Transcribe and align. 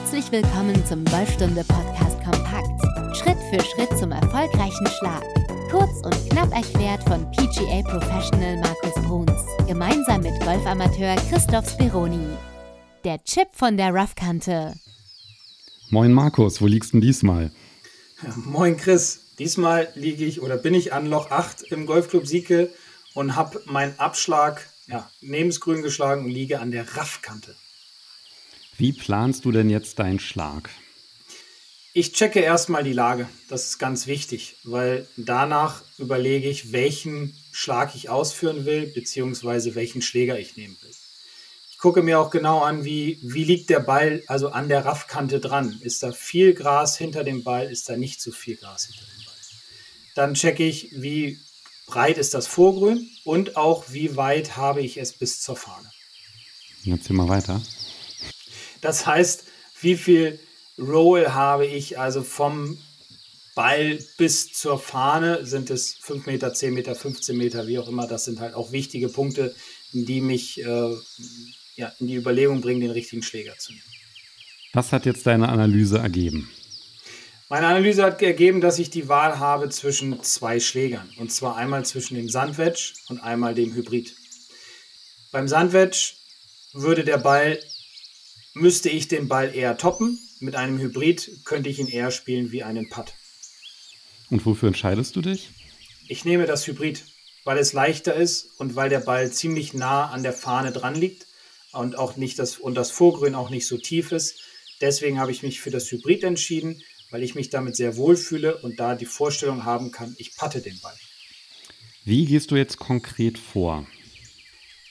Herzlich 0.00 0.30
willkommen 0.30 0.86
zum 0.86 1.04
Golfstunde 1.06 1.64
Podcast 1.64 2.22
Kompakt. 2.22 3.16
Schritt 3.16 3.36
für 3.50 3.60
Schritt 3.60 3.98
zum 3.98 4.12
erfolgreichen 4.12 4.86
Schlag. 4.86 5.24
Kurz 5.72 5.90
und 6.04 6.30
knapp 6.30 6.52
erklärt 6.52 7.02
von 7.02 7.28
PGA 7.32 7.82
Professional 7.82 8.60
Markus 8.60 8.94
Bruns. 9.04 9.42
Gemeinsam 9.66 10.22
mit 10.22 10.38
Golfamateur 10.38 11.16
Christoph 11.28 11.68
Speroni. 11.68 12.24
Der 13.02 13.22
Chip 13.24 13.48
von 13.52 13.76
der 13.76 13.92
Rough-Kante. 13.92 14.74
Moin 15.90 16.12
Markus, 16.12 16.62
wo 16.62 16.68
liegst 16.68 16.92
du 16.92 16.98
denn 16.98 17.00
diesmal? 17.00 17.50
Ja, 18.22 18.32
moin 18.36 18.76
Chris, 18.76 19.34
diesmal 19.40 19.88
liege 19.96 20.24
ich 20.24 20.40
oder 20.40 20.58
bin 20.58 20.74
ich 20.74 20.92
an 20.92 21.06
Loch 21.06 21.32
8 21.32 21.72
im 21.72 21.86
Golfclub 21.86 22.24
Sieke 22.24 22.70
und 23.14 23.34
habe 23.34 23.60
meinen 23.66 23.98
Abschlag 23.98 24.64
ja, 24.86 25.10
neben 25.22 25.48
das 25.48 25.58
Grün 25.58 25.82
geschlagen 25.82 26.24
und 26.24 26.30
liege 26.30 26.60
an 26.60 26.70
der 26.70 26.96
Raffkante. 26.96 27.56
Wie 28.78 28.92
planst 28.92 29.44
du 29.44 29.50
denn 29.50 29.70
jetzt 29.70 29.98
deinen 29.98 30.20
Schlag? 30.20 30.70
Ich 31.94 32.12
checke 32.12 32.38
erstmal 32.38 32.84
die 32.84 32.92
Lage. 32.92 33.28
Das 33.48 33.64
ist 33.64 33.78
ganz 33.78 34.06
wichtig, 34.06 34.54
weil 34.62 35.08
danach 35.16 35.82
überlege 35.98 36.48
ich, 36.48 36.70
welchen 36.70 37.36
Schlag 37.50 37.96
ich 37.96 38.08
ausführen 38.08 38.66
will, 38.66 38.86
beziehungsweise 38.86 39.74
welchen 39.74 40.00
Schläger 40.00 40.38
ich 40.38 40.56
nehmen 40.56 40.76
will. 40.80 40.92
Ich 41.72 41.78
gucke 41.78 42.04
mir 42.04 42.20
auch 42.20 42.30
genau 42.30 42.60
an, 42.60 42.84
wie, 42.84 43.18
wie 43.20 43.42
liegt 43.42 43.68
der 43.68 43.80
Ball 43.80 44.22
also 44.28 44.50
an 44.50 44.68
der 44.68 44.84
Raffkante 44.84 45.40
dran. 45.40 45.80
Ist 45.80 46.04
da 46.04 46.12
viel 46.12 46.54
Gras 46.54 46.96
hinter 46.96 47.24
dem 47.24 47.42
Ball? 47.42 47.68
Ist 47.68 47.88
da 47.88 47.96
nicht 47.96 48.22
so 48.22 48.30
viel 48.30 48.56
Gras 48.56 48.86
hinter 48.86 49.04
dem 49.04 49.24
Ball? 49.24 49.34
Dann 50.14 50.34
checke 50.34 50.64
ich, 50.64 50.90
wie 50.92 51.40
breit 51.88 52.16
ist 52.16 52.32
das 52.32 52.46
Vorgrün 52.46 53.10
und 53.24 53.56
auch 53.56 53.86
wie 53.90 54.14
weit 54.14 54.56
habe 54.56 54.82
ich 54.82 54.98
es 54.98 55.14
bis 55.14 55.40
zur 55.40 55.56
Fahne. 55.56 55.90
Jetzt 56.84 57.10
mal 57.10 57.28
weiter. 57.28 57.60
Das 58.80 59.06
heißt, 59.06 59.44
wie 59.80 59.96
viel 59.96 60.38
Roll 60.78 61.28
habe 61.28 61.66
ich 61.66 61.98
also 61.98 62.22
vom 62.22 62.78
Ball 63.54 63.98
bis 64.16 64.52
zur 64.52 64.78
Fahne? 64.78 65.44
Sind 65.44 65.70
es 65.70 65.94
5 65.94 66.26
Meter, 66.26 66.54
10 66.54 66.74
Meter, 66.74 66.94
15 66.94 67.36
Meter, 67.36 67.66
wie 67.66 67.78
auch 67.78 67.88
immer? 67.88 68.06
Das 68.06 68.24
sind 68.24 68.40
halt 68.40 68.54
auch 68.54 68.72
wichtige 68.72 69.08
Punkte, 69.08 69.54
die 69.92 70.20
mich 70.20 70.62
äh, 70.64 70.94
ja, 71.76 71.92
in 71.98 72.06
die 72.06 72.16
Überlegung 72.16 72.60
bringen, 72.60 72.80
den 72.80 72.90
richtigen 72.90 73.22
Schläger 73.22 73.56
zu 73.58 73.72
nehmen. 73.72 73.84
Was 74.72 74.92
hat 74.92 75.06
jetzt 75.06 75.26
deine 75.26 75.48
Analyse 75.48 75.98
ergeben? 75.98 76.50
Meine 77.48 77.66
Analyse 77.66 78.04
hat 78.04 78.20
ergeben, 78.20 78.60
dass 78.60 78.78
ich 78.78 78.90
die 78.90 79.08
Wahl 79.08 79.38
habe 79.38 79.70
zwischen 79.70 80.22
zwei 80.22 80.60
Schlägern. 80.60 81.08
Und 81.16 81.32
zwar 81.32 81.56
einmal 81.56 81.84
zwischen 81.86 82.14
dem 82.14 82.28
Sandwedge 82.28 82.92
und 83.08 83.20
einmal 83.20 83.54
dem 83.54 83.74
Hybrid. 83.74 84.14
Beim 85.32 85.48
Sandwedge 85.48 86.12
würde 86.74 87.04
der 87.04 87.18
Ball 87.18 87.58
Müsste 88.54 88.88
ich 88.88 89.08
den 89.08 89.28
Ball 89.28 89.54
eher 89.54 89.76
toppen, 89.76 90.18
mit 90.40 90.54
einem 90.54 90.78
Hybrid 90.78 91.44
könnte 91.44 91.68
ich 91.68 91.78
ihn 91.78 91.88
eher 91.88 92.10
spielen 92.10 92.52
wie 92.52 92.62
einen 92.62 92.88
Putt. 92.88 93.14
Und 94.30 94.44
wofür 94.46 94.68
entscheidest 94.68 95.16
du 95.16 95.22
dich? 95.22 95.50
Ich 96.08 96.24
nehme 96.24 96.46
das 96.46 96.66
Hybrid, 96.66 97.04
weil 97.44 97.58
es 97.58 97.72
leichter 97.72 98.14
ist 98.14 98.48
und 98.58 98.76
weil 98.76 98.88
der 98.88 99.00
Ball 99.00 99.30
ziemlich 99.32 99.74
nah 99.74 100.10
an 100.10 100.22
der 100.22 100.32
Fahne 100.32 100.72
dran 100.72 100.94
liegt 100.94 101.26
und 101.72 101.98
auch 101.98 102.16
nicht 102.16 102.38
das 102.38 102.58
und 102.58 102.74
das 102.74 102.90
Vorgrün 102.90 103.34
auch 103.34 103.50
nicht 103.50 103.66
so 103.66 103.78
tief 103.78 104.12
ist. 104.12 104.40
Deswegen 104.80 105.18
habe 105.18 105.32
ich 105.32 105.42
mich 105.42 105.60
für 105.60 105.70
das 105.70 105.90
Hybrid 105.90 106.24
entschieden, 106.24 106.82
weil 107.10 107.22
ich 107.22 107.34
mich 107.34 107.50
damit 107.50 107.76
sehr 107.76 107.96
wohl 107.96 108.16
fühle 108.16 108.58
und 108.58 108.78
da 108.78 108.94
die 108.94 109.06
Vorstellung 109.06 109.64
haben 109.64 109.90
kann, 109.90 110.14
ich 110.18 110.36
patte 110.36 110.60
den 110.60 110.78
Ball. 110.80 110.96
Wie 112.04 112.26
gehst 112.26 112.50
du 112.50 112.56
jetzt 112.56 112.78
konkret 112.78 113.38
vor? 113.38 113.86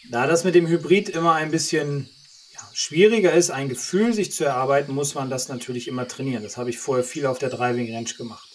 Da 0.09 0.27
das 0.27 0.43
mit 0.43 0.55
dem 0.55 0.67
Hybrid 0.67 1.09
immer 1.09 1.33
ein 1.33 1.51
bisschen 1.51 2.09
schwieriger 2.73 3.33
ist, 3.33 3.49
ein 3.49 3.69
Gefühl 3.69 4.13
sich 4.13 4.31
zu 4.31 4.45
erarbeiten, 4.45 4.93
muss 4.93 5.15
man 5.15 5.29
das 5.29 5.47
natürlich 5.47 5.87
immer 5.87 6.07
trainieren. 6.07 6.43
Das 6.43 6.57
habe 6.57 6.69
ich 6.69 6.77
vorher 6.77 7.03
viel 7.03 7.25
auf 7.25 7.39
der 7.39 7.49
Driving 7.49 7.93
Range 7.93 8.13
gemacht. 8.17 8.47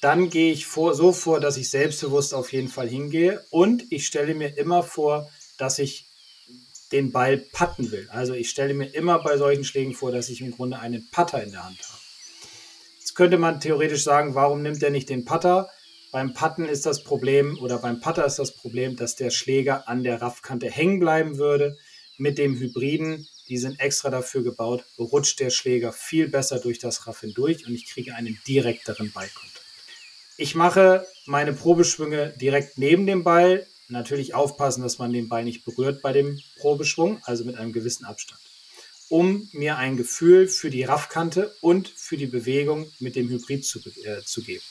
Dann 0.00 0.30
gehe 0.30 0.52
ich 0.52 0.66
vor, 0.66 0.94
so 0.94 1.12
vor, 1.12 1.40
dass 1.40 1.56
ich 1.56 1.68
selbstbewusst 1.68 2.32
auf 2.32 2.52
jeden 2.52 2.68
Fall 2.68 2.88
hingehe 2.88 3.44
und 3.50 3.84
ich 3.90 4.06
stelle 4.06 4.34
mir 4.34 4.56
immer 4.56 4.82
vor, 4.82 5.30
dass 5.58 5.78
ich 5.78 6.06
den 6.92 7.12
Ball 7.12 7.38
patten 7.38 7.92
will. 7.92 8.08
Also 8.10 8.32
ich 8.34 8.50
stelle 8.50 8.74
mir 8.74 8.86
immer 8.94 9.22
bei 9.22 9.36
solchen 9.36 9.64
Schlägen 9.64 9.94
vor, 9.94 10.10
dass 10.10 10.28
ich 10.28 10.40
im 10.40 10.52
Grunde 10.52 10.78
einen 10.78 11.08
Putter 11.10 11.42
in 11.42 11.52
der 11.52 11.64
Hand 11.64 11.78
habe. 11.82 12.00
Jetzt 12.98 13.14
könnte 13.14 13.38
man 13.38 13.60
theoretisch 13.60 14.02
sagen, 14.02 14.34
warum 14.34 14.62
nimmt 14.62 14.82
er 14.82 14.90
nicht 14.90 15.08
den 15.08 15.24
Putter? 15.24 15.70
Beim 16.12 16.34
Putten 16.34 16.64
ist 16.64 16.86
das 16.86 17.04
Problem 17.04 17.58
oder 17.60 17.78
beim 17.78 18.00
Putter 18.00 18.24
ist 18.24 18.38
das 18.38 18.54
Problem, 18.54 18.96
dass 18.96 19.14
der 19.14 19.30
Schläger 19.30 19.88
an 19.88 20.02
der 20.02 20.20
Raffkante 20.20 20.68
hängen 20.68 20.98
bleiben 20.98 21.38
würde. 21.38 21.76
Mit 22.20 22.38
dem 22.38 22.58
Hybriden 22.58 23.26
die 23.50 23.58
sind 23.58 23.80
extra 23.80 24.10
dafür 24.10 24.44
gebaut, 24.44 24.84
rutscht 24.96 25.40
der 25.40 25.50
Schläger 25.50 25.92
viel 25.92 26.28
besser 26.28 26.60
durch 26.60 26.78
das 26.78 27.06
Raff 27.06 27.20
hindurch 27.20 27.66
und 27.66 27.74
ich 27.74 27.90
kriege 27.90 28.14
einen 28.14 28.38
direkteren 28.46 29.10
Ballkontakt. 29.10 29.60
Ich 30.36 30.54
mache 30.54 31.04
meine 31.26 31.52
Probeschwünge 31.52 32.32
direkt 32.40 32.78
neben 32.78 33.06
dem 33.06 33.24
Ball. 33.24 33.66
Natürlich 33.88 34.34
aufpassen, 34.34 34.82
dass 34.82 34.98
man 34.98 35.12
den 35.12 35.28
Ball 35.28 35.42
nicht 35.42 35.64
berührt 35.64 36.00
bei 36.00 36.12
dem 36.12 36.40
Probeschwung, 36.60 37.20
also 37.24 37.44
mit 37.44 37.56
einem 37.56 37.72
gewissen 37.72 38.04
Abstand. 38.04 38.40
Um 39.08 39.48
mir 39.52 39.78
ein 39.78 39.96
Gefühl 39.96 40.46
für 40.46 40.70
die 40.70 40.84
Raffkante 40.84 41.52
und 41.60 41.88
für 41.88 42.16
die 42.16 42.28
Bewegung 42.28 42.88
mit 43.00 43.16
dem 43.16 43.28
Hybrid 43.28 43.64
zu, 43.64 43.80
äh, 44.04 44.22
zu 44.24 44.42
geben. 44.44 44.62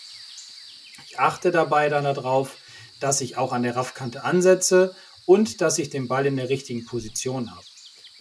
Ich 1.06 1.20
achte 1.20 1.52
dabei 1.52 1.90
dann 1.90 2.06
darauf, 2.06 2.56
dass 3.02 3.20
ich 3.20 3.36
auch 3.36 3.52
an 3.52 3.64
der 3.64 3.76
Raffkante 3.76 4.24
ansetze 4.24 4.96
und 5.26 5.62
dass 5.62 5.80
ich 5.80 5.90
den 5.90 6.08
Ball 6.08 6.26
in 6.26 6.38
der 6.38 6.50
richtigen 6.50 6.86
Position 6.86 7.52
habe. 7.52 7.66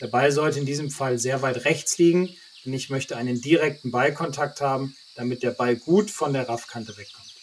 Der 0.01 0.07
Ball 0.07 0.31
sollte 0.33 0.59
in 0.59 0.67
diesem 0.67 0.91
Fall 0.91 1.19
sehr 1.19 1.43
weit 1.43 1.65
rechts 1.65 1.99
liegen, 1.99 2.35
denn 2.65 2.73
ich 2.73 2.91
möchte 2.91 3.17
einen 3.17 3.41
direkten 3.41 3.91
Ballkontakt 3.91 4.61
haben, 4.61 4.97
damit 5.17 5.43
der 5.43 5.51
Ball 5.51 5.77
gut 5.77 6.11
von 6.11 6.33
der 6.33 6.49
Raffkante 6.49 6.97
wegkommt. 6.97 7.35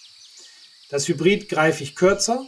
Das 0.89 1.07
Hybrid 1.07 1.49
greife 1.49 1.83
ich 1.83 1.95
kürzer, 1.95 2.47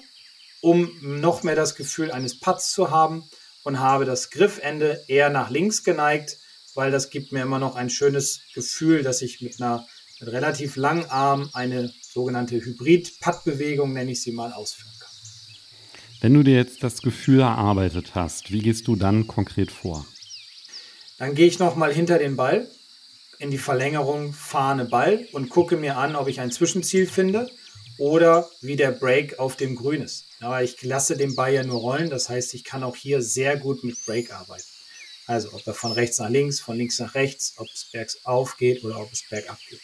um 0.61 0.91
noch 1.01 1.43
mehr 1.43 1.55
das 1.55 1.75
Gefühl 1.75 2.11
eines 2.11 2.39
Putts 2.39 2.71
zu 2.71 2.91
haben 2.91 3.29
und 3.63 3.79
habe 3.79 4.05
das 4.05 4.29
Griffende 4.29 5.03
eher 5.07 5.29
nach 5.29 5.49
links 5.49 5.83
geneigt, 5.83 6.37
weil 6.75 6.91
das 6.91 7.09
gibt 7.09 7.31
mir 7.31 7.41
immer 7.41 7.59
noch 7.59 7.75
ein 7.75 7.89
schönes 7.89 8.41
Gefühl, 8.53 9.03
dass 9.03 9.21
ich 9.21 9.41
mit 9.41 9.59
einer 9.61 9.85
mit 10.19 10.31
relativ 10.31 10.75
langen 10.75 11.05
Arm 11.09 11.49
eine 11.53 11.93
sogenannte 12.01 12.55
Hybrid-Putt-Bewegung, 12.55 13.93
nenne 13.93 14.11
ich 14.11 14.21
sie 14.21 14.31
mal, 14.31 14.51
ausführen 14.51 14.91
kann. 14.91 14.96
Wenn 16.19 16.33
du 16.33 16.41
dir 16.41 16.55
jetzt 16.55 16.81
das 16.81 17.03
Gefühl 17.03 17.41
erarbeitet 17.41 18.15
hast, 18.15 18.51
wie 18.51 18.59
gehst 18.59 18.87
du 18.87 18.95
dann 18.95 19.27
konkret 19.27 19.69
vor? 19.69 20.03
Dann 21.19 21.35
gehe 21.35 21.45
ich 21.45 21.59
nochmal 21.59 21.93
hinter 21.93 22.17
den 22.17 22.35
Ball 22.35 22.67
in 23.37 23.51
die 23.51 23.59
Verlängerung 23.59 24.33
Fahne 24.33 24.85
Ball 24.85 25.27
und 25.31 25.49
gucke 25.49 25.77
mir 25.77 25.97
an, 25.97 26.15
ob 26.15 26.27
ich 26.27 26.39
ein 26.39 26.51
Zwischenziel 26.51 27.05
finde 27.05 27.47
oder 27.99 28.49
wie 28.61 28.75
der 28.75 28.91
Break 28.91 29.37
auf 29.37 29.57
dem 29.57 29.75
Grün 29.75 30.01
ist. 30.01 30.25
Aber 30.39 30.63
ich 30.63 30.81
lasse 30.81 31.17
den 31.17 31.35
Ball 31.35 31.53
ja 31.53 31.63
nur 31.63 31.81
rollen, 31.81 32.09
das 32.09 32.29
heißt, 32.29 32.55
ich 32.55 32.63
kann 32.63 32.83
auch 32.83 32.95
hier 32.95 33.21
sehr 33.21 33.55
gut 33.57 33.83
mit 33.83 34.03
Break 34.07 34.33
arbeiten. 34.33 34.65
Also 35.27 35.53
ob 35.53 35.67
er 35.67 35.75
von 35.75 35.91
rechts 35.91 36.17
nach 36.17 36.29
links, 36.29 36.59
von 36.59 36.77
links 36.77 36.97
nach 36.97 37.13
rechts, 37.13 37.53
ob 37.57 37.67
es 37.71 37.91
bergauf 37.91 38.57
geht 38.57 38.83
oder 38.83 38.99
ob 38.99 39.13
es 39.13 39.23
bergab 39.29 39.59
geht. 39.69 39.81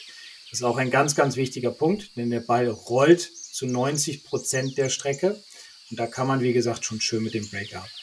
Das 0.50 0.60
ist 0.60 0.64
auch 0.64 0.78
ein 0.78 0.90
ganz, 0.90 1.16
ganz 1.16 1.36
wichtiger 1.36 1.72
Punkt, 1.72 2.16
denn 2.16 2.32
der 2.32 2.40
Ball 2.40 2.70
rollt 2.70 3.22
zu 3.22 3.68
90 3.68 4.24
Prozent 4.24 4.78
der 4.80 4.90
Strecke 4.90 5.44
und 5.94 6.00
da 6.00 6.08
kann 6.08 6.26
man, 6.26 6.42
wie 6.42 6.54
gesagt, 6.54 6.86
schon 6.86 7.00
schön 7.00 7.22
mit 7.22 7.36
dem 7.36 7.48
Break 7.48 7.76
arbeiten. 7.76 7.94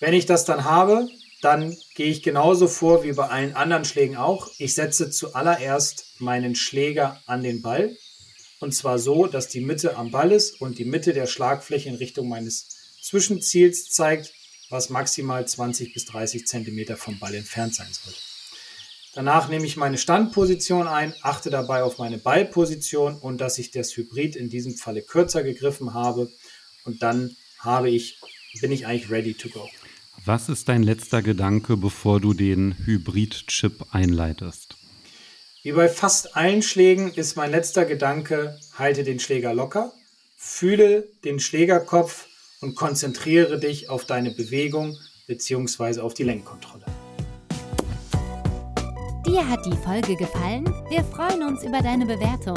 Wenn 0.00 0.14
ich 0.14 0.24
das 0.24 0.46
dann 0.46 0.64
habe, 0.64 1.06
dann 1.42 1.76
gehe 1.94 2.06
ich 2.06 2.22
genauso 2.22 2.68
vor 2.68 3.04
wie 3.04 3.12
bei 3.12 3.28
allen 3.28 3.52
anderen 3.54 3.84
Schlägen 3.84 4.16
auch. 4.16 4.50
Ich 4.56 4.74
setze 4.74 5.10
zuallererst 5.10 6.06
meinen 6.20 6.54
Schläger 6.54 7.22
an 7.26 7.42
den 7.42 7.60
Ball. 7.60 7.94
Und 8.60 8.74
zwar 8.74 8.98
so, 8.98 9.26
dass 9.26 9.48
die 9.48 9.60
Mitte 9.60 9.98
am 9.98 10.10
Ball 10.10 10.32
ist 10.32 10.58
und 10.62 10.78
die 10.78 10.86
Mitte 10.86 11.12
der 11.12 11.26
Schlagfläche 11.26 11.90
in 11.90 11.96
Richtung 11.96 12.30
meines 12.30 12.68
Zwischenziels 13.02 13.90
zeigt, 13.90 14.32
was 14.70 14.88
maximal 14.88 15.46
20 15.46 15.92
bis 15.92 16.06
30 16.06 16.46
Zentimeter 16.46 16.96
vom 16.96 17.18
Ball 17.18 17.34
entfernt 17.34 17.74
sein 17.74 17.92
sollte. 17.92 18.18
Danach 19.12 19.50
nehme 19.50 19.66
ich 19.66 19.76
meine 19.76 19.98
Standposition 19.98 20.86
ein, 20.86 21.14
achte 21.20 21.50
dabei 21.50 21.82
auf 21.82 21.98
meine 21.98 22.16
Ballposition 22.16 23.18
und 23.18 23.38
dass 23.42 23.58
ich 23.58 23.70
das 23.70 23.94
Hybrid 23.94 24.34
in 24.34 24.48
diesem 24.48 24.76
Falle 24.76 25.02
kürzer 25.02 25.42
gegriffen 25.42 25.92
habe 25.92 26.32
und 26.86 27.02
dann 27.02 27.36
habe 27.58 27.90
ich, 27.90 28.18
bin 28.60 28.72
ich 28.72 28.86
eigentlich 28.86 29.10
ready 29.10 29.34
to 29.34 29.48
go. 29.48 29.68
Was 30.24 30.48
ist 30.48 30.68
dein 30.68 30.82
letzter 30.82 31.22
Gedanke, 31.22 31.76
bevor 31.76 32.20
du 32.20 32.32
den 32.32 32.74
Hybrid-Chip 32.84 33.86
einleitest? 33.92 34.76
Wie 35.62 35.72
bei 35.72 35.88
fast 35.88 36.36
allen 36.36 36.62
Schlägen 36.62 37.12
ist 37.14 37.36
mein 37.36 37.50
letzter 37.50 37.84
Gedanke, 37.84 38.58
halte 38.78 39.04
den 39.04 39.20
Schläger 39.20 39.52
locker, 39.52 39.92
fühle 40.36 41.08
den 41.24 41.40
Schlägerkopf 41.40 42.26
und 42.60 42.76
konzentriere 42.76 43.58
dich 43.58 43.90
auf 43.90 44.04
deine 44.04 44.30
Bewegung 44.30 44.96
bzw. 45.26 46.00
auf 46.00 46.14
die 46.14 46.22
Lenkkontrolle. 46.22 46.84
Dir 49.26 49.48
hat 49.48 49.66
die 49.66 49.76
Folge 49.76 50.14
gefallen? 50.14 50.64
Wir 50.88 51.02
freuen 51.02 51.42
uns 51.42 51.64
über 51.64 51.82
deine 51.82 52.06
Bewertung. 52.06 52.56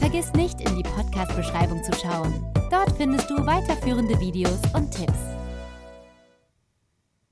Vergiss 0.00 0.32
nicht, 0.32 0.60
in 0.60 0.76
die 0.76 0.82
Podcast-Beschreibung 0.82 1.84
zu 1.84 1.92
schauen. 1.92 2.59
Dort 2.70 2.92
findest 2.96 3.28
du 3.28 3.44
weiterführende 3.44 4.18
Videos 4.20 4.60
und 4.74 4.92
Tipps. 4.92 5.39